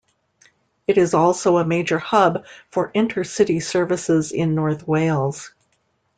It 0.87 0.97
is 0.97 1.13
also 1.13 1.57
a 1.59 1.63
major 1.63 1.99
hub 1.99 2.45
for 2.71 2.89
inter-city 2.95 3.59
services 3.59 4.31
in 4.31 4.55
North 4.55 4.87
Wales. 4.87 5.51